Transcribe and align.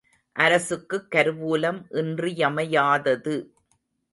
அரசுக்குக் 0.35 1.07
கருவூலம் 1.11 1.79
இன்றியமையாதது. 1.91 3.35